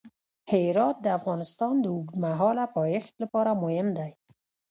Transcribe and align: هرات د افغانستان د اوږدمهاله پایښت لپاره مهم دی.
هرات 0.51 0.97
د 1.01 1.07
افغانستان 1.19 1.73
د 1.79 1.85
اوږدمهاله 1.93 2.65
پایښت 2.77 3.13
لپاره 3.23 3.51
مهم 3.63 3.87
دی. 3.97 4.11